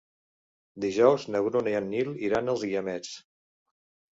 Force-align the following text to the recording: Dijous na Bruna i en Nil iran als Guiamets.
Dijous 0.85 1.27
na 1.35 1.41
Bruna 1.49 1.73
i 1.73 1.75
en 1.81 1.91
Nil 1.91 2.11
iran 2.29 2.53
als 2.55 2.67
Guiamets. 2.71 3.13